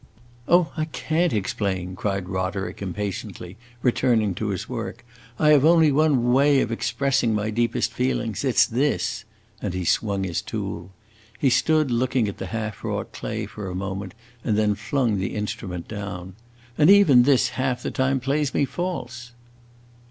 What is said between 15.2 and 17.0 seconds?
instrument down. "And